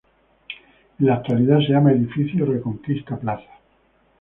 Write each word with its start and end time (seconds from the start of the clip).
En 0.99 1.05
la 1.05 1.13
actualidad 1.17 1.59
se 1.59 1.73
llama 1.73 1.91
Edificio 1.91 2.43
Reconquista 2.43 3.17
Plaza. 3.19 3.59